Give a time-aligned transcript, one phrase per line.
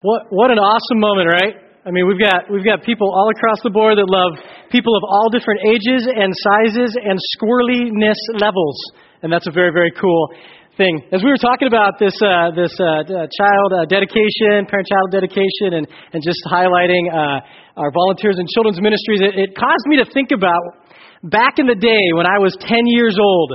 [0.00, 1.60] What what an awesome moment, right?
[1.84, 4.32] I mean, we've got we've got people all across the board that love
[4.72, 8.80] people of all different ages and sizes and squirreliness levels,
[9.20, 10.32] and that's a very very cool
[10.80, 11.04] thing.
[11.12, 15.84] As we were talking about this uh, this uh, child uh, dedication, parent-child dedication, and
[16.16, 17.44] and just highlighting uh,
[17.76, 20.80] our volunteers and children's ministries, it, it caused me to think about
[21.28, 23.52] back in the day when I was 10 years old,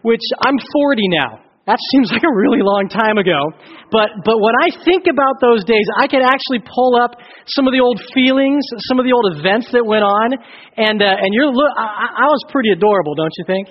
[0.00, 1.43] which I'm 40 now.
[1.64, 3.40] That seems like a really long time ago.
[3.88, 7.16] But, but when I think about those days, I can actually pull up
[7.56, 8.60] some of the old feelings,
[8.92, 10.36] some of the old events that went on.
[10.76, 13.68] And, uh, and you're, I, I was pretty adorable, don't you think?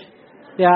[0.57, 0.69] Yeah,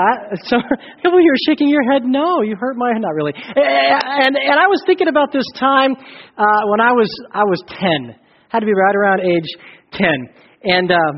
[0.46, 0.58] so
[1.02, 2.02] people you're shaking your head.
[2.04, 3.02] No, you hurt my head.
[3.02, 3.32] not really.
[3.34, 8.18] And and I was thinking about this time uh, when I was I was ten,
[8.48, 9.46] had to be right around age
[9.92, 10.18] ten,
[10.64, 11.12] and uh,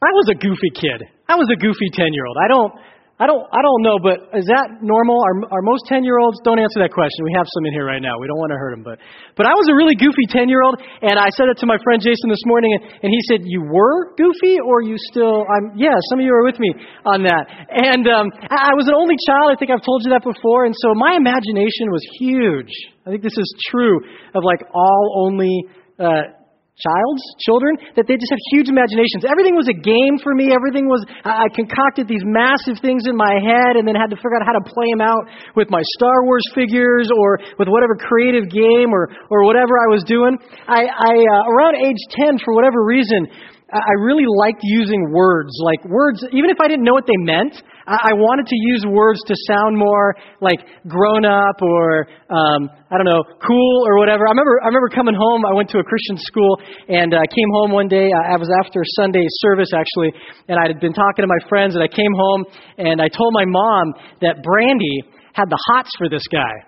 [0.00, 1.04] I was a goofy kid.
[1.28, 2.36] I was a goofy ten year old.
[2.42, 2.72] I don't
[3.18, 5.18] I don't, I don't know, but is that normal?
[5.18, 6.38] Are, are most 10 year olds?
[6.46, 7.26] Don't answer that question.
[7.26, 8.14] We have some in here right now.
[8.14, 8.86] We don't want to hurt them.
[8.86, 9.02] But,
[9.34, 11.82] but I was a really goofy 10 year old, and I said it to my
[11.82, 15.42] friend Jason this morning, and, and he said, You were goofy, or you still?
[15.50, 16.70] I'm, yeah, some of you are with me
[17.10, 17.42] on that.
[17.74, 19.50] And um, I, I was an only child.
[19.50, 20.70] I think I've told you that before.
[20.70, 22.70] And so my imagination was huge.
[23.02, 23.98] I think this is true
[24.38, 25.66] of like all only.
[25.98, 26.38] Uh,
[26.78, 27.22] child's?
[27.42, 27.76] Children?
[27.98, 29.26] That they just have huge imaginations.
[29.26, 30.54] Everything was a game for me.
[30.54, 34.38] Everything was i concocted these massive things in my head and then had to figure
[34.38, 35.26] out how to play them out
[35.58, 40.02] with my star wars figures or with whatever creative game or or whatever i was
[40.06, 40.38] doing.
[40.66, 43.26] I i uh, around age 10 for whatever reason
[43.68, 47.52] I really liked using words, like words, even if I didn't know what they meant,
[47.84, 53.04] I wanted to use words to sound more like grown up or, um, I don't
[53.04, 54.24] know, cool or whatever.
[54.24, 56.56] I remember, I remember coming home, I went to a Christian school
[56.88, 60.16] and I uh, came home one day, I was after Sunday service actually,
[60.48, 62.44] and I had been talking to my friends and I came home
[62.80, 63.92] and I told my mom
[64.24, 65.04] that Brandy
[65.36, 66.67] had the hots for this guy.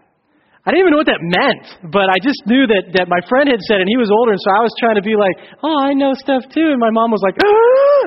[0.61, 3.49] I didn't even know what that meant, but I just knew that, that my friend
[3.49, 5.33] had said, it and he was older, and so I was trying to be like,
[5.65, 6.69] oh, I know stuff too.
[6.69, 7.33] And my mom was like,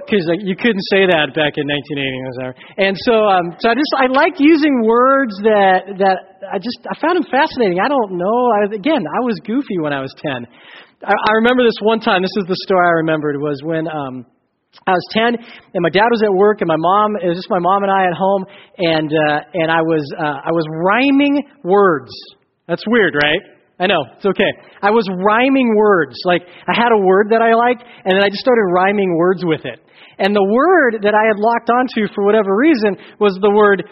[0.06, 2.53] because like, you couldn't say that back in 1980 or whatever.
[2.78, 6.94] And so, um, so I just I liked using words that that I just I
[7.02, 7.81] found them fascinating.
[7.81, 8.40] I don't know.
[8.53, 10.46] I, again, I was goofy when I was 10.
[11.02, 12.22] I, I remember this one time.
[12.22, 13.90] This is the story I remembered was when.
[13.90, 14.30] Um,
[14.90, 17.50] I was 10 and my dad was at work and my mom it was just
[17.50, 18.44] my mom and I at home
[18.80, 22.09] and uh and I was uh I was rhyming words
[22.68, 23.40] that's weird, right?
[23.79, 24.51] I know, it's okay.
[24.81, 26.16] I was rhyming words.
[26.25, 29.44] Like, I had a word that I liked, and then I just started rhyming words
[29.44, 29.79] with it.
[30.19, 33.84] And the word that I had locked onto for whatever reason was the word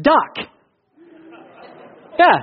[0.00, 0.46] duck.
[2.18, 2.36] Yeah,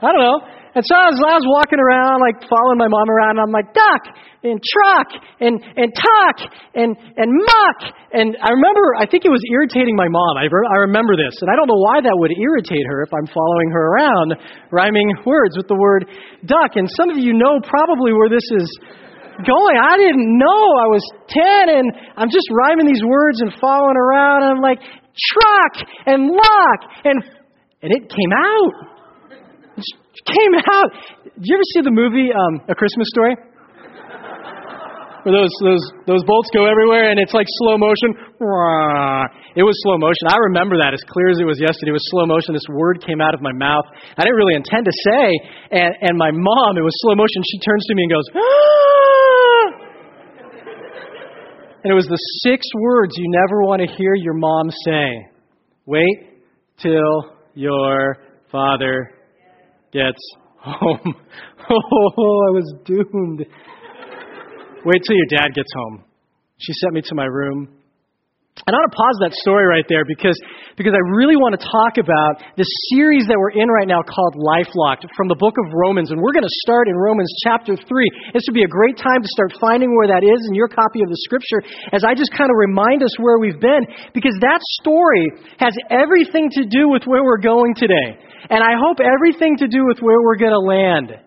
[0.00, 0.40] I don't know.
[0.74, 3.54] And so I was, I was walking around, like following my mom around, and I'm
[3.54, 4.02] like, duck,
[4.42, 5.08] and truck,
[5.38, 7.78] and, and talk, and, and muck.
[8.10, 10.34] And I remember, I think it was irritating my mom.
[10.34, 11.30] I, re- I remember this.
[11.46, 14.28] And I don't know why that would irritate her if I'm following her around,
[14.74, 16.10] rhyming words with the word
[16.42, 16.74] duck.
[16.74, 18.66] And some of you know probably where this is
[19.46, 19.78] going.
[19.78, 20.62] I didn't know.
[20.82, 21.86] I was 10, and
[22.18, 25.74] I'm just rhyming these words and following around, and I'm like, truck,
[26.06, 27.22] and lock, and,
[27.82, 28.93] and it came out
[30.22, 30.90] came out.
[31.24, 33.34] Did you ever see the movie um, A Christmas Story?
[35.24, 38.12] Where those those those bolts go everywhere and it's like slow motion.
[39.56, 40.28] It was slow motion.
[40.28, 41.96] I remember that as clear as it was yesterday.
[41.96, 42.52] It was slow motion.
[42.52, 43.88] This word came out of my mouth.
[44.20, 45.24] I didn't really intend to say,
[45.80, 47.40] and and my mom, it was slow motion.
[47.40, 48.64] She turns to me and goes, ah!
[51.84, 55.08] and it was the six words you never want to hear your mom say.
[55.86, 56.44] Wait
[56.76, 58.18] till your
[58.52, 59.23] father
[59.94, 60.20] gets
[60.58, 61.14] home.
[61.66, 63.38] Oh, I was doomed.
[64.84, 66.04] Wait till your dad gets home.
[66.58, 67.68] She sent me to my room.
[68.62, 70.38] And I want to pause that story right there because,
[70.78, 72.62] because I really want to talk about the
[72.94, 76.14] series that we're in right now called Lifelocked from the book of Romans.
[76.14, 77.82] And we're going to start in Romans chapter 3.
[78.30, 81.02] This would be a great time to start finding where that is in your copy
[81.02, 84.62] of the scripture as I just kind of remind us where we've been because that
[84.78, 88.22] story has everything to do with where we're going today.
[88.54, 91.23] And I hope everything to do with where we're going to land.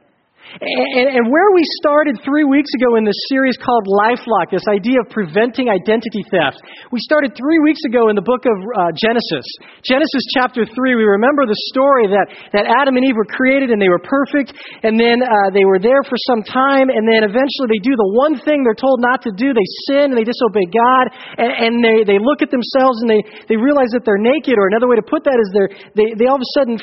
[0.47, 4.97] And, and, where we started three weeks ago in this series called Lifelock, this idea
[5.03, 9.43] of preventing identity theft, we started three weeks ago in the book of uh, Genesis.
[9.83, 13.77] Genesis chapter 3, we remember the story that, that Adam and Eve were created and
[13.77, 14.55] they were perfect,
[14.87, 18.11] and then uh, they were there for some time, and then eventually they do the
[18.15, 19.51] one thing they're told not to do.
[19.51, 21.05] They sin and they disobey God,
[21.37, 23.21] and, and they, they look at themselves and they,
[23.51, 25.47] they realize that they're naked, or another way to put that is
[25.91, 26.79] they, they all of a sudden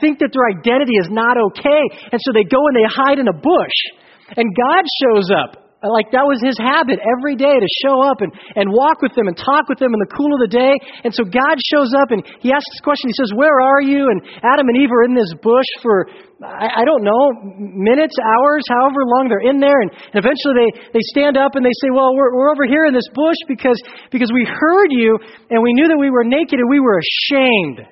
[0.00, 1.82] think that their identity is not okay.
[2.12, 3.78] And so they go and they hide in a bush.
[4.36, 8.28] And God shows up like that was his habit every day to show up and,
[8.52, 10.76] and walk with them and talk with them in the cool of the day.
[11.08, 13.08] And so God shows up and he asks this question.
[13.08, 14.12] He says, Where are you?
[14.12, 16.04] And Adam and Eve are in this bush for,
[16.44, 19.80] I, I don't know, minutes, hours, however long they're in there.
[19.80, 22.84] And, and eventually they, they stand up and they say, Well, we're, we're over here
[22.84, 23.80] in this bush because,
[24.12, 25.16] because we heard you
[25.48, 27.88] and we knew that we were naked and we were ashamed.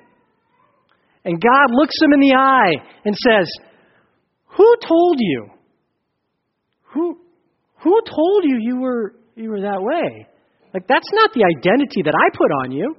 [1.29, 2.73] And God looks him in the eye
[3.05, 3.47] and says,
[4.57, 5.45] Who told you?
[6.91, 7.19] Who,
[7.83, 10.25] who told you you were, you were that way?
[10.73, 12.95] Like, that's not the identity that I put on you.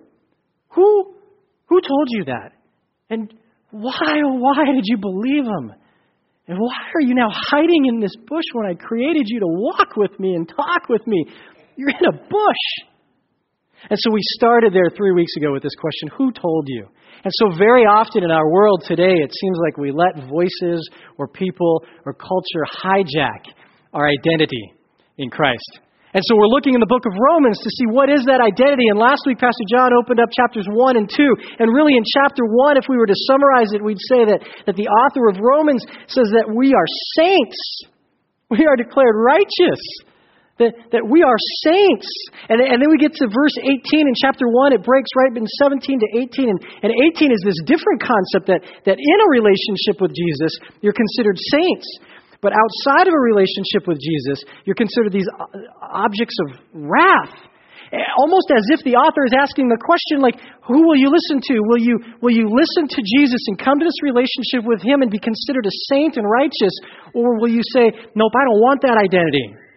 [0.69, 1.15] Who,
[1.67, 2.53] who told you that?
[3.11, 3.35] And
[3.73, 5.73] why, oh, why did you believe him?
[6.47, 9.97] And why are you now hiding in this bush when I created you to walk
[9.97, 11.25] with me and talk with me?
[11.75, 12.87] You're in a bush.
[13.89, 16.87] And so we started there three weeks ago with this question Who told you?
[17.25, 21.29] And so, very often in our world today, it seems like we let voices or
[21.29, 23.53] people or culture hijack
[23.93, 24.73] our identity
[25.19, 25.81] in Christ.
[26.13, 28.91] And so we're looking in the book of Romans to see what is that identity.
[28.91, 31.63] And last week, Pastor John opened up chapters 1 and 2.
[31.63, 34.75] And really, in chapter 1, if we were to summarize it, we'd say that, that
[34.75, 37.61] the author of Romans says that we are saints.
[38.51, 39.79] We are declared righteous.
[40.61, 42.09] That, that we are saints.
[42.53, 44.77] And, and then we get to verse 18 in chapter 1.
[44.77, 46.53] It breaks right in 17 to 18.
[46.53, 50.53] And, and 18 is this different concept that, that in a relationship with Jesus,
[50.85, 51.89] you're considered saints.
[52.45, 55.49] But outside of a relationship with Jesus, you're considered these uh,
[55.81, 57.37] objects of wrath.
[57.91, 61.55] Almost as if the author is asking the question, like, who will you listen to?
[61.67, 65.11] Will you, will you listen to Jesus and come to this relationship with Him and
[65.11, 66.71] be considered a saint and righteous?
[67.19, 69.70] Or will you say, nope, I don't want that identity?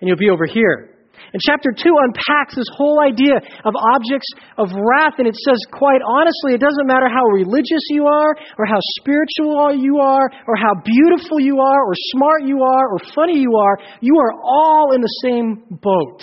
[0.00, 0.94] And you'll be over here.
[1.32, 6.00] And chapter 2 unpacks this whole idea of objects of wrath, and it says, quite
[6.00, 10.72] honestly, it doesn't matter how religious you are, or how spiritual you are, or how
[10.84, 15.00] beautiful you are, or smart you are, or funny you are, you are all in
[15.00, 16.22] the same boat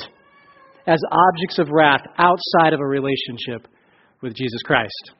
[0.88, 3.68] as objects of wrath outside of a relationship
[4.22, 5.12] with Jesus Christ.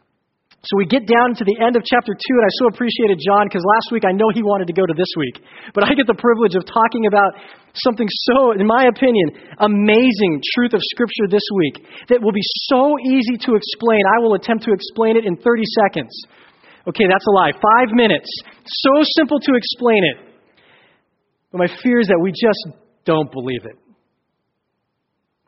[0.66, 3.46] So we get down to the end of chapter 2, and I so appreciated John
[3.46, 5.46] because last week I know he wanted to go to this week.
[5.78, 7.38] But I get the privilege of talking about
[7.84, 12.96] something so, in my opinion, amazing truth of Scripture this week that will be so
[13.06, 14.02] easy to explain.
[14.16, 16.14] I will attempt to explain it in 30 seconds.
[16.88, 17.52] Okay, that's a lie.
[17.52, 18.30] Five minutes.
[18.66, 20.18] So simple to explain it.
[21.52, 23.78] But my fear is that we just don't believe it.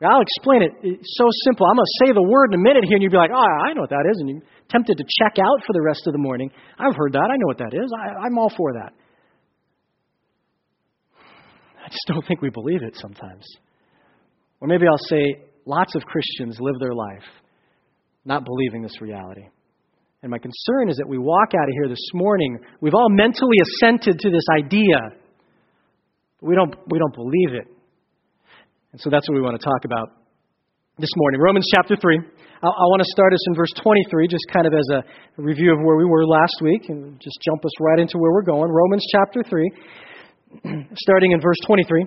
[0.00, 0.72] I'll explain it.
[0.82, 1.66] It's so simple.
[1.66, 3.54] I'm going to say the word in a minute here, and you'll be like, oh,
[3.66, 4.16] I know what that is.
[4.22, 6.50] And you're tempted to check out for the rest of the morning.
[6.78, 7.26] I've heard that.
[7.26, 7.90] I know what that is.
[7.90, 8.94] I, I'm all for that.
[11.88, 13.48] I just don't think we believe it sometimes.
[14.60, 17.24] Or maybe I'll say, lots of Christians live their life
[18.26, 19.48] not believing this reality.
[20.20, 23.56] And my concern is that we walk out of here this morning, we've all mentally
[23.64, 25.00] assented to this idea,
[26.42, 27.66] but we don't, we don't believe it.
[28.92, 30.12] And so that's what we want to talk about
[30.98, 31.40] this morning.
[31.40, 32.18] Romans chapter 3.
[32.18, 35.72] I, I want to start us in verse 23, just kind of as a review
[35.72, 38.68] of where we were last week, and just jump us right into where we're going.
[38.68, 39.72] Romans chapter 3,
[40.94, 42.06] starting in verse 23.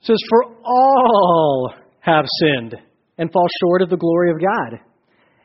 [0.00, 2.74] says, For all have sinned
[3.18, 4.80] and fall short of the glory of God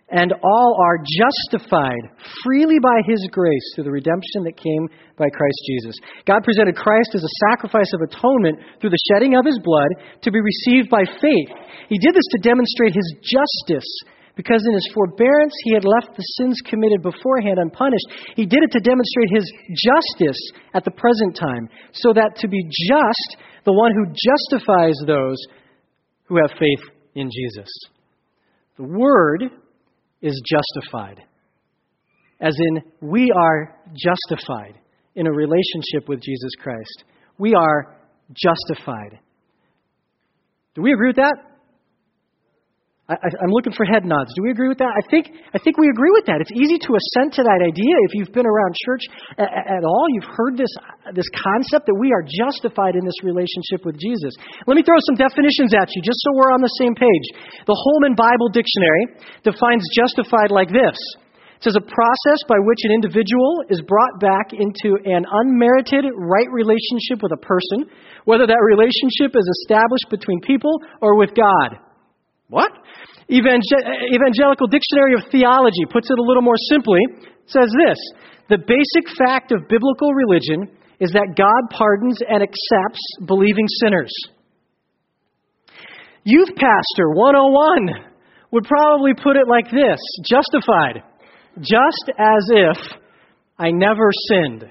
[0.09, 2.13] and all are justified
[2.43, 4.87] freely by His grace through the redemption that came
[5.17, 5.95] by Christ Jesus.
[6.27, 10.31] God presented Christ as a sacrifice of atonement through the shedding of His blood to
[10.31, 11.49] be received by faith.
[11.89, 13.89] He did this to demonstrate His justice
[14.35, 18.35] because in His forbearance He had left the sins committed beforehand unpunished.
[18.35, 20.39] He did it to demonstrate His justice
[20.73, 25.37] at the present time, so that to be just, the one who justifies those
[26.25, 26.83] who have faith
[27.15, 27.69] in Jesus.
[28.77, 29.43] The Word
[30.21, 31.21] is justified.
[32.41, 34.79] As in, we are justified
[35.15, 37.05] in a relationship with Jesus Christ.
[37.37, 37.95] We are
[38.33, 39.19] justified.
[40.73, 41.54] Do we agree with that?
[43.05, 44.33] I, am looking for head nods.
[44.33, 44.89] Do we agree with that?
[44.89, 46.41] I think, I think we agree with that.
[46.41, 47.93] It's easy to assent to that idea.
[48.09, 49.05] If you've been around church
[49.37, 50.73] at, at all, you've heard this,
[51.13, 54.33] this concept that we are justified in this relationship with Jesus.
[54.65, 57.27] Let me throw some definitions at you just so we're on the same page.
[57.69, 60.97] The Holman Bible Dictionary defines justified like this.
[61.61, 66.49] It says a process by which an individual is brought back into an unmerited right
[66.49, 67.85] relationship with a person,
[68.25, 71.84] whether that relationship is established between people or with God.
[72.47, 72.71] What?
[73.31, 76.99] Evangelical Dictionary of Theology puts it a little more simply.
[77.47, 77.97] says this
[78.49, 84.13] The basic fact of biblical religion is that God pardons and accepts believing sinners.
[86.23, 88.11] Youth Pastor 101
[88.51, 91.03] would probably put it like this justified,
[91.59, 92.77] just as if
[93.57, 94.65] I never sinned.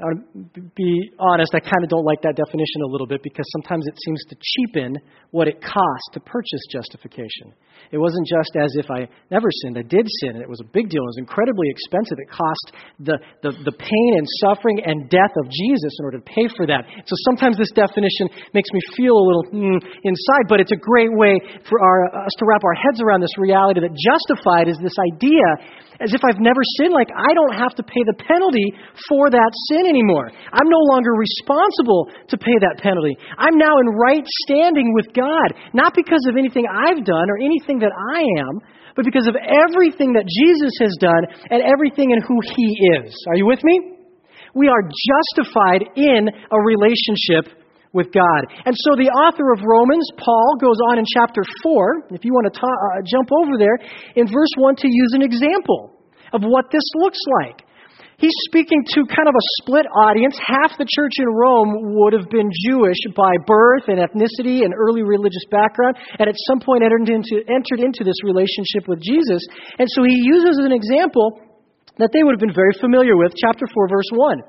[0.00, 3.44] Now, to be honest, I kind of don't like that definition a little bit because
[3.52, 4.96] sometimes it seems to cheapen
[5.30, 7.52] what it costs to purchase justification.
[7.92, 9.76] It wasn't just as if I never sinned.
[9.76, 11.04] I did sin, and it was a big deal.
[11.04, 12.16] It was incredibly expensive.
[12.16, 12.66] It cost
[12.96, 16.64] the, the, the pain and suffering and death of Jesus in order to pay for
[16.64, 16.88] that.
[17.04, 21.12] So sometimes this definition makes me feel a little mm, inside, but it's a great
[21.12, 21.36] way
[21.68, 25.44] for our, us to wrap our heads around this reality that justified is this idea
[26.00, 28.72] as if I've never sinned, like I don't have to pay the penalty
[29.08, 30.32] for that sin anymore.
[30.32, 33.20] I'm no longer responsible to pay that penalty.
[33.36, 37.78] I'm now in right standing with God, not because of anything I've done or anything
[37.84, 38.64] that I am,
[38.96, 42.66] but because of everything that Jesus has done and everything in who He
[43.04, 43.12] is.
[43.28, 44.00] Are you with me?
[44.54, 47.59] We are justified in a relationship
[47.92, 48.42] with God.
[48.64, 52.46] And so the author of Romans, Paul, goes on in chapter 4, if you want
[52.46, 53.74] to ta- uh, jump over there,
[54.14, 55.98] in verse 1 to use an example
[56.32, 57.66] of what this looks like.
[58.20, 60.36] He's speaking to kind of a split audience.
[60.36, 65.00] Half the church in Rome would have been Jewish by birth and ethnicity and early
[65.00, 69.40] religious background, and at some point entered into, entered into this relationship with Jesus.
[69.80, 71.40] And so he uses an example
[71.96, 74.42] that they would have been very familiar with, chapter 4, verse 1.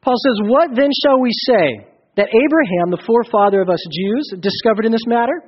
[0.00, 1.97] Paul says, What then shall we say?
[2.18, 5.38] That Abraham, the forefather of us Jews, discovered in this matter?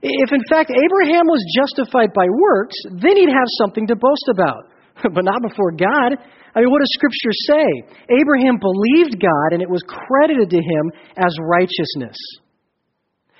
[0.00, 4.72] If in fact Abraham was justified by works, then he'd have something to boast about,
[5.14, 6.16] but not before God.
[6.56, 7.66] I mean, what does Scripture say?
[8.08, 10.84] Abraham believed God, and it was credited to him
[11.20, 12.16] as righteousness.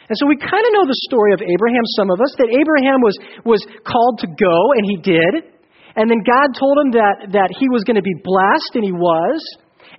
[0.05, 3.01] And so we kind of know the story of Abraham, some of us, that Abraham
[3.01, 3.17] was,
[3.49, 5.57] was called to go, and he did.
[5.97, 8.93] And then God told him that, that he was going to be blessed, and he
[8.93, 9.41] was.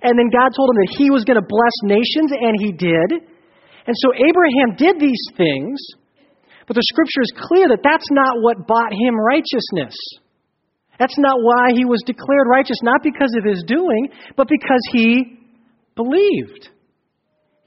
[0.02, 3.08] And then God told him that he was going to bless nations, and he did.
[3.86, 5.78] And so Abraham did these things,
[6.66, 9.94] but the scripture is clear that that's not what bought him righteousness.
[10.98, 15.38] That's not why he was declared righteous, not because of his doing, but because he
[15.94, 16.72] believed.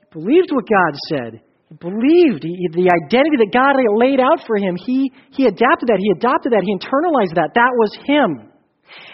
[0.01, 1.41] He believed what God said.
[1.69, 4.75] He believed he, the identity that God laid out for him.
[4.75, 6.01] He, he adapted that.
[6.01, 6.65] He adopted that.
[6.65, 7.53] He internalized that.
[7.53, 8.48] That was him.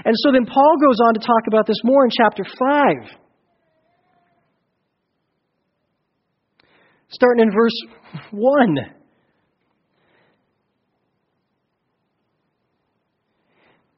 [0.03, 3.17] And so then Paul goes on to talk about this more in chapter 5.
[7.09, 7.81] Starting in verse
[8.31, 8.75] 1.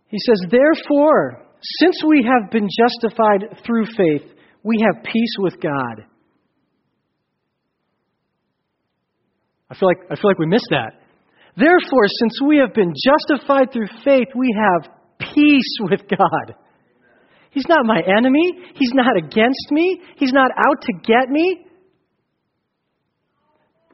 [0.07, 1.43] He says, Therefore,
[1.79, 4.23] since we have been justified through faith,
[4.63, 6.05] we have peace with God.
[9.69, 10.93] I feel like, I feel like we missed that.
[11.57, 14.91] Therefore, since we have been justified through faith, we have
[15.37, 16.55] peace with God.
[17.51, 18.53] He's not my enemy.
[18.75, 20.01] He's not against me.
[20.17, 21.63] He's not out to get me.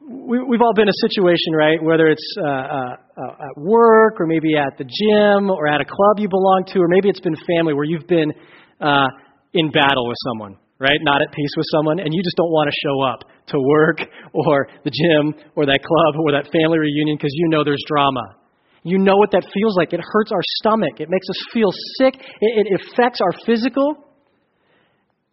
[0.05, 1.81] We, have all been in a situation, right?
[1.81, 5.85] Whether it's uh, uh, uh, at work or maybe at the gym or at a
[5.85, 8.33] club you belong to, or maybe it's been family where you've been
[8.81, 9.07] uh,
[9.53, 10.99] in battle with someone, right?
[11.03, 14.03] Not at peace with someone, and you just don't want to show up to work
[14.33, 18.42] or the gym or that club or that family reunion because you know there's drama.
[18.83, 19.93] You know what that feels like.
[19.93, 20.99] It hurts our stomach.
[20.99, 22.15] It makes us feel sick.
[22.15, 23.95] It, it affects our physical.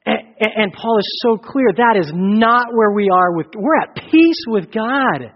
[0.07, 3.49] And, and Paul is so clear that is not where we are with.
[3.57, 5.35] We're at peace with God.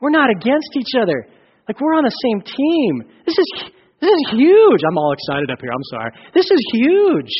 [0.00, 1.26] We're not against each other.
[1.66, 3.10] Like we're on the same team.
[3.26, 4.80] This is this is huge.
[4.88, 5.70] I'm all excited up here.
[5.70, 6.10] I'm sorry.
[6.34, 7.32] This is huge.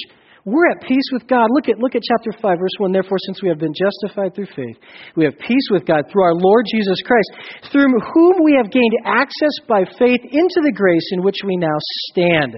[0.44, 1.48] We're at peace with God.
[1.52, 2.92] Look at, look at chapter 5, verse 1.
[2.92, 4.76] Therefore, since we have been justified through faith,
[5.16, 7.30] we have peace with God through our Lord Jesus Christ,
[7.72, 11.76] through whom we have gained access by faith into the grace in which we now
[12.08, 12.56] stand.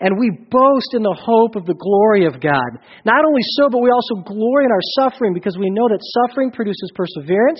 [0.00, 2.70] And we boast in the hope of the glory of God.
[3.04, 6.52] Not only so, but we also glory in our suffering because we know that suffering
[6.52, 7.58] produces perseverance,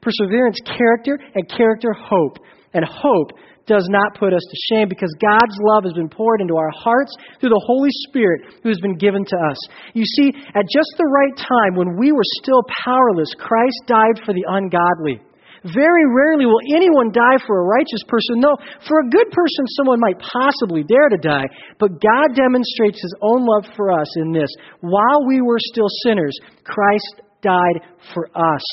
[0.00, 2.38] perseverance, character, and character, hope.
[2.72, 3.34] And hope
[3.66, 7.12] does not put us to shame because God's love has been poured into our hearts
[7.40, 9.58] through the Holy Spirit who has been given to us.
[9.94, 14.32] You see, at just the right time, when we were still powerless, Christ died for
[14.32, 15.20] the ungodly.
[15.62, 18.40] Very rarely will anyone die for a righteous person.
[18.40, 18.56] No,
[18.88, 21.44] for a good person, someone might possibly dare to die.
[21.78, 24.48] But God demonstrates his own love for us in this.
[24.80, 28.64] While we were still sinners, Christ died for us.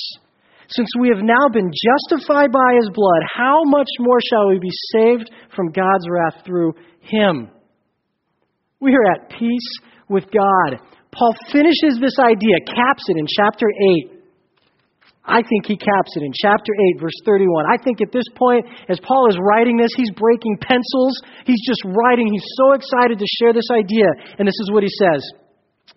[0.69, 4.71] Since we have now been justified by his blood, how much more shall we be
[4.91, 7.49] saved from God's wrath through him?
[8.79, 9.71] We are at peace
[10.09, 10.79] with God.
[11.11, 13.65] Paul finishes this idea, caps it in chapter
[14.11, 14.17] 8.
[15.27, 17.65] I think he caps it in chapter 8, verse 31.
[17.67, 21.19] I think at this point, as Paul is writing this, he's breaking pencils.
[21.45, 22.31] He's just writing.
[22.31, 24.07] He's so excited to share this idea.
[24.39, 25.23] And this is what he says,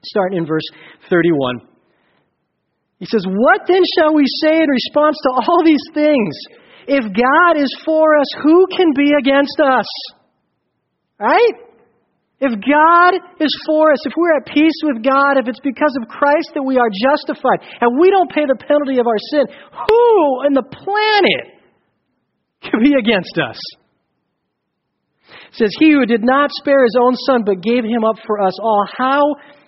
[0.03, 0.67] starting in verse
[1.09, 1.70] 31.
[3.01, 6.37] He says, What then shall we say in response to all these things?
[6.87, 9.89] If God is for us, who can be against us?
[11.19, 11.57] Right?
[12.41, 16.09] If God is for us, if we're at peace with God, if it's because of
[16.09, 20.05] Christ that we are justified, and we don't pay the penalty of our sin, who
[20.45, 21.61] on the planet
[22.63, 23.61] can be against us?
[25.53, 28.41] It says, He who did not spare his own son, but gave him up for
[28.41, 29.23] us all, how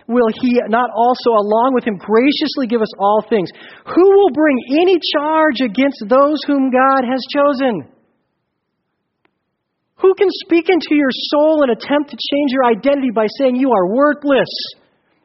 [0.08, 3.50] will he not also, along with him, graciously give us all things?
[3.86, 7.92] Who will bring any charge against those whom God has chosen?
[10.02, 13.70] Who can speak into your soul and attempt to change your identity by saying you
[13.70, 14.50] are worthless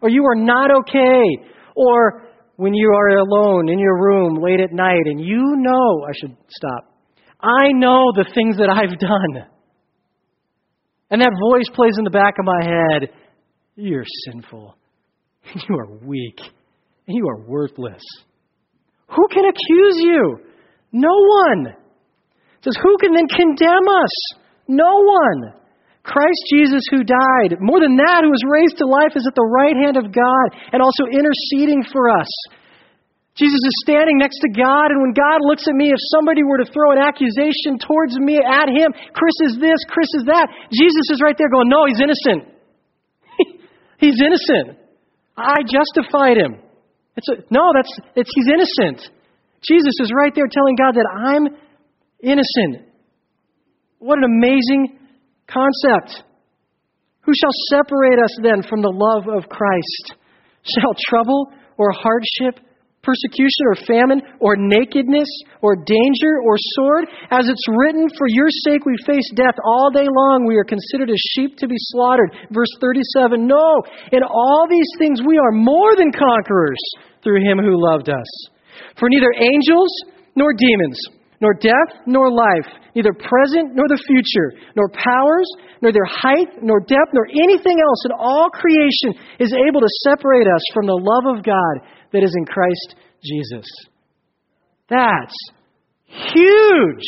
[0.01, 1.23] or you are not okay
[1.75, 6.11] or when you are alone in your room late at night and you know, I
[6.19, 6.93] should stop.
[7.41, 9.47] I know the things that I've done.
[11.09, 13.09] And that voice plays in the back of my head.
[13.77, 14.75] You're sinful.
[15.69, 16.41] You are weak.
[17.07, 18.03] And you are worthless.
[19.15, 20.43] Who can accuse you?
[20.91, 21.15] No
[21.47, 21.71] one.
[21.71, 24.15] It says, Who can then condemn us?
[24.67, 25.53] No one.
[26.03, 29.47] Christ Jesus, who died, more than that, who was raised to life, is at the
[29.47, 32.27] right hand of God and also interceding for us.
[33.39, 36.57] Jesus is standing next to God, and when God looks at me, if somebody were
[36.57, 41.07] to throw an accusation towards me at him, Chris is this, Chris is that, Jesus
[41.11, 42.56] is right there going, No, he's innocent.
[43.97, 44.79] He's innocent.
[45.35, 46.61] I justified him.
[47.15, 49.11] It's a, no, that's it's he's innocent.
[49.67, 51.47] Jesus is right there telling God that I'm
[52.21, 52.87] innocent.
[53.99, 54.99] What an amazing
[55.47, 56.23] concept.
[57.21, 60.13] Who shall separate us then from the love of Christ?
[60.63, 62.63] Shall trouble or hardship,
[63.07, 65.31] persecution or famine, or nakedness,
[65.63, 67.07] or danger, or sword?
[67.31, 70.43] As it's written, For your sake we face death all day long.
[70.43, 72.35] We are considered as sheep to be slaughtered.
[72.51, 76.83] Verse 37 No, in all these things we are more than conquerors
[77.23, 78.27] through him who loved us.
[78.99, 79.89] For neither angels
[80.35, 80.99] nor demons
[81.39, 85.45] nor death nor life, neither present nor the future, nor powers,
[85.81, 90.47] nor their height, nor depth, nor anything else in all creation is able to separate
[90.47, 91.75] us from the love of God
[92.11, 93.65] that is in Christ Jesus.
[94.89, 95.35] That's
[96.05, 97.05] huge.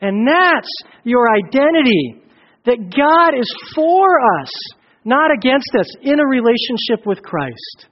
[0.00, 0.70] And that's
[1.04, 2.22] your identity.
[2.66, 4.06] That God is for
[4.40, 4.50] us,
[5.04, 7.86] not against us, in a relationship with Christ.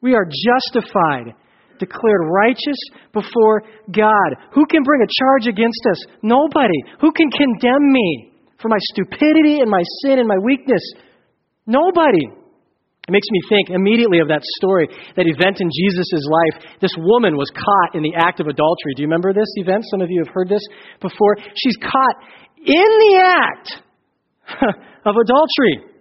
[0.00, 1.34] We are justified
[1.78, 2.78] declared righteous
[3.12, 4.30] before God.
[4.52, 6.04] Who can bring a charge against us?
[6.22, 6.78] Nobody.
[7.00, 10.82] Who can condemn me for my stupidity and my sin and my weakness?
[11.66, 12.26] Nobody.
[13.08, 16.62] It makes me think immediately of that story, that event in Jesus' life.
[16.80, 18.92] This woman was caught in the act of adultery.
[18.94, 19.84] Do you remember this event?
[19.90, 20.62] Some of you have heard this
[21.00, 21.36] before.
[21.56, 22.16] She's caught
[22.60, 23.82] in the act
[25.06, 25.97] of adultery.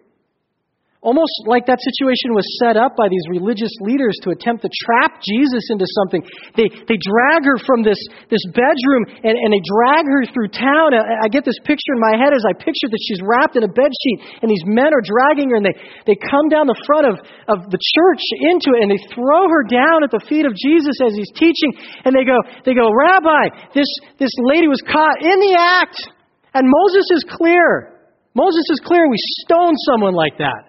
[1.08, 5.24] Almost like that situation was set up by these religious leaders to attempt to trap
[5.24, 6.20] Jesus into something.
[6.60, 7.96] They, they drag her from this,
[8.28, 10.92] this bedroom and, and they drag her through town.
[10.92, 13.64] I, I get this picture in my head as I picture that she's wrapped in
[13.64, 15.80] a bed sheet and these men are dragging her and they,
[16.12, 17.16] they come down the front of,
[17.48, 21.00] of the church into it and they throw her down at the feet of Jesus
[21.00, 22.36] as he's teaching and they go,
[22.68, 23.88] they go, Rabbi, this,
[24.20, 26.04] this lady was caught in the act.
[26.52, 27.96] And Moses is clear.
[28.36, 29.08] Moses is clear.
[29.08, 29.16] We
[29.48, 30.67] stone someone like that.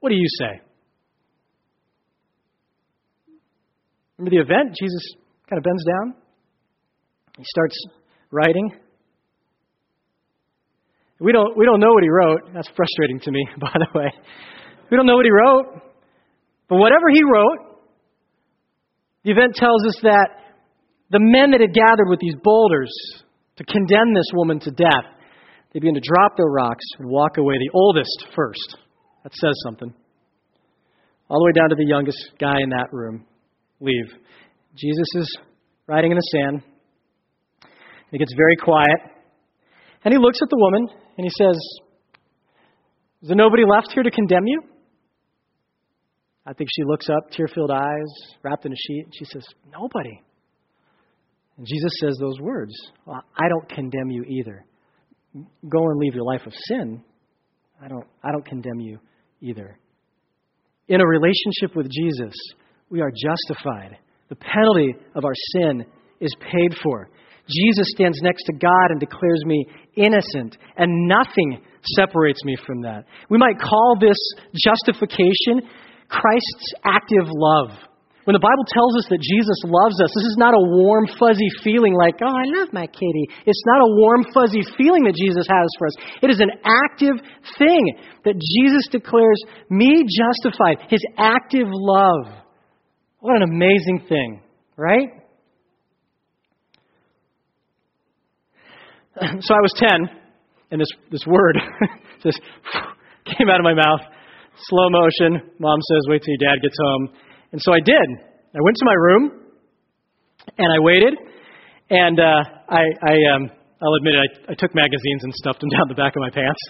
[0.00, 0.60] What do you say?
[4.16, 4.76] Remember the event?
[4.78, 5.14] Jesus
[5.48, 6.14] kind of bends down.
[7.36, 7.76] He starts
[8.30, 8.72] writing.
[11.20, 12.52] We don't, we don't know what he wrote.
[12.54, 14.10] That's frustrating to me, by the way.
[14.90, 15.82] We don't know what he wrote.
[16.68, 17.80] But whatever he wrote,
[19.24, 20.28] the event tells us that
[21.10, 22.90] the men that had gathered with these boulders
[23.56, 25.06] to condemn this woman to death,
[25.72, 28.76] they began to drop their rocks and walk away, the oldest first.
[29.24, 29.92] That says something.
[31.28, 33.26] All the way down to the youngest guy in that room.
[33.80, 34.06] Leave.
[34.74, 35.38] Jesus is
[35.86, 36.62] riding in the sand.
[38.12, 39.00] It gets very quiet.
[40.04, 41.56] And he looks at the woman and he says,
[43.22, 44.62] Is there nobody left here to condemn you?
[46.46, 49.46] I think she looks up, tear filled eyes, wrapped in a sheet, and she says,
[49.70, 50.22] Nobody.
[51.58, 52.72] And Jesus says those words
[53.04, 54.64] well, I don't condemn you either.
[55.68, 57.02] Go and leave your life of sin.
[57.82, 58.98] I don't, I don't condemn you
[59.40, 59.78] either.
[60.88, 62.34] In a relationship with Jesus,
[62.90, 63.98] we are justified.
[64.28, 65.84] The penalty of our sin
[66.20, 67.08] is paid for.
[67.48, 71.62] Jesus stands next to God and declares me innocent, and nothing
[71.96, 73.04] separates me from that.
[73.30, 74.18] We might call this
[74.54, 75.68] justification
[76.08, 77.70] Christ's active love.
[78.28, 81.48] When the Bible tells us that Jesus loves us, this is not a warm, fuzzy
[81.64, 83.24] feeling like, oh, I love my kitty.
[83.48, 85.96] It's not a warm, fuzzy feeling that Jesus has for us.
[86.20, 87.24] It is an active
[87.56, 87.96] thing
[88.28, 92.44] that Jesus declares me justified, his active love.
[93.20, 94.42] What an amazing thing,
[94.76, 95.08] right?
[99.40, 99.88] So I was 10,
[100.70, 101.56] and this, this word
[102.22, 102.42] just
[103.24, 104.04] came out of my mouth.
[104.68, 105.50] Slow motion.
[105.58, 107.08] Mom says, wait till your dad gets home.
[107.52, 108.08] And so I did.
[108.54, 109.24] I went to my room
[110.58, 111.14] and I waited.
[111.90, 115.70] And uh, I, I um, I'll admit it, I, I took magazines and stuffed them
[115.76, 116.60] down the back of my pants.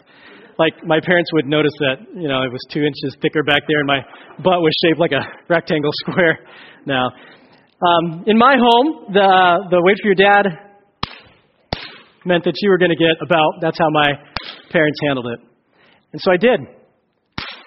[0.59, 3.79] Like my parents would notice that, you know, it was two inches thicker back there
[3.79, 4.01] and my
[4.43, 6.39] butt was shaped like a rectangle square.
[6.85, 10.47] Now, um, in my home, the, the wait for your dad
[12.25, 14.13] meant that you were going to get about, that's how my
[14.71, 15.41] parents handled it.
[16.13, 16.61] And so I did.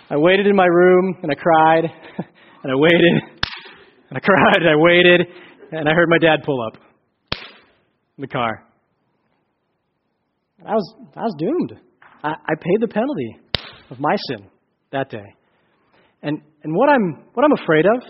[0.09, 1.85] I waited in my room and I cried
[2.63, 3.41] and I waited
[4.09, 5.21] and I cried and I waited
[5.71, 6.81] and I heard my dad pull up
[8.17, 8.67] in the car.
[10.65, 11.79] I was, I was doomed.
[12.23, 13.37] I, I paid the penalty
[13.89, 14.47] of my sin
[14.91, 15.25] that day.
[16.21, 18.03] And, and what, I'm, what I'm afraid of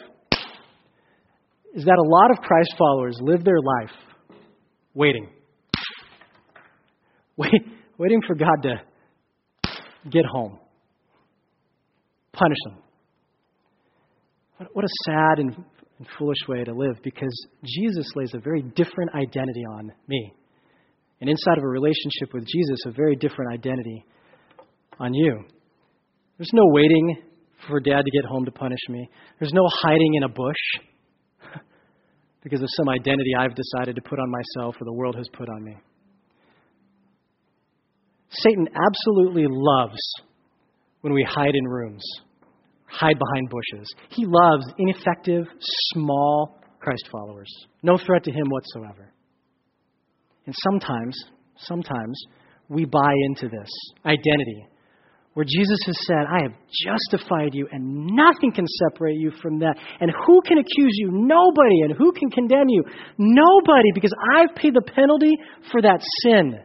[1.74, 3.96] is that a lot of Christ followers live their life
[4.94, 5.30] waiting.
[7.38, 7.52] Wait,
[7.98, 8.82] waiting for God to
[10.10, 10.60] get home,
[12.34, 12.91] punish them.
[14.74, 15.56] What, a sad and,
[15.98, 20.34] and foolish way to live because Jesus lays a very different identity on me.
[21.20, 24.06] And inside of a relationship with Jesus, a very different identity
[25.00, 25.44] on you.
[26.38, 27.18] There's no waiting
[27.68, 29.10] for dad to get home to punish me.
[29.40, 30.56] There's no hiding in a bush
[32.44, 35.50] because of some identity I've decided to put on myself or the world has put
[35.50, 35.78] on me.
[38.30, 40.00] Satan absolutely loves
[41.02, 42.04] when we hide in rooms,
[42.92, 43.94] hide behind bushes.
[44.10, 45.46] He loves ineffective,
[45.94, 47.50] small Christ followers.
[47.84, 49.14] No threat to him whatsoever.
[50.46, 51.16] And sometimes,
[51.58, 52.22] sometimes,
[52.68, 53.70] we buy into this
[54.06, 54.66] identity
[55.34, 56.52] where Jesus has said, I have
[56.84, 59.76] justified you, and nothing can separate you from that.
[60.02, 61.10] And who can accuse you?
[61.12, 61.82] Nobody.
[61.84, 62.84] And who can condemn you?
[63.18, 65.32] Nobody, because I've paid the penalty
[65.72, 66.60] for that sin.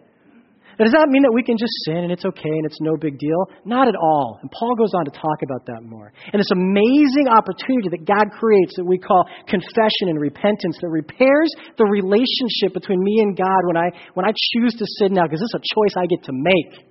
[0.76, 3.00] Now, does that mean that we can just sin and it's okay and it's no
[3.00, 3.48] big deal?
[3.64, 4.36] Not at all.
[4.44, 6.12] And Paul goes on to talk about that more.
[6.32, 11.48] And this amazing opportunity that God creates that we call confession and repentance that repairs
[11.80, 15.40] the relationship between me and God when I, when I choose to sin now, because
[15.40, 16.84] this is a choice I get to make.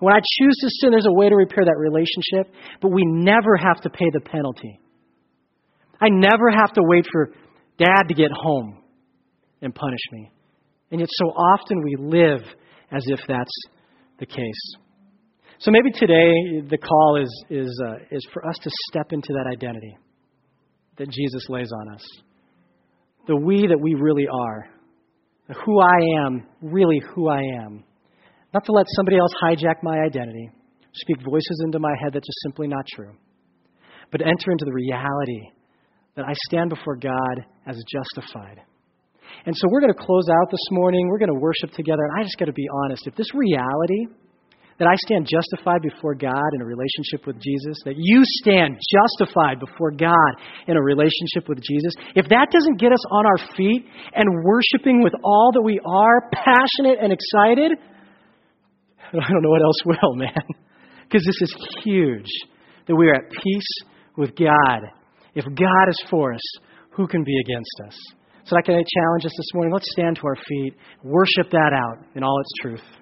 [0.00, 2.48] When I choose to sin, there's a way to repair that relationship,
[2.80, 4.80] but we never have to pay the penalty.
[6.00, 7.34] I never have to wait for
[7.76, 8.80] dad to get home
[9.60, 10.30] and punish me.
[10.90, 12.40] And yet, so often we live
[12.92, 13.50] as if that's
[14.18, 14.76] the case.
[15.58, 19.50] So maybe today the call is, is, uh, is for us to step into that
[19.50, 19.96] identity
[20.98, 22.04] that Jesus lays on us.
[23.26, 24.68] The we that we really are.
[25.48, 27.84] The Who I am, really who I am.
[28.54, 30.50] Not to let somebody else hijack my identity,
[30.94, 33.14] speak voices into my head that's just simply not true,
[34.10, 35.50] but enter into the reality
[36.16, 38.60] that I stand before God as justified
[39.46, 41.08] and so we're going to close out this morning.
[41.08, 42.02] We're going to worship together.
[42.04, 43.06] And I just got to be honest.
[43.06, 44.06] If this reality
[44.78, 49.58] that I stand justified before God in a relationship with Jesus, that you stand justified
[49.58, 50.32] before God
[50.66, 55.02] in a relationship with Jesus, if that doesn't get us on our feet and worshiping
[55.02, 57.72] with all that we are, passionate and excited,
[59.12, 60.32] I don't know what else will, man.
[61.08, 62.28] Because this is huge
[62.86, 63.78] that we are at peace
[64.18, 64.90] with God.
[65.34, 66.40] If God is for us,
[66.90, 67.96] who can be against us?
[68.48, 69.74] So, I can challenge us this morning.
[69.74, 70.72] Let's stand to our feet,
[71.04, 72.97] worship that out in all its truth.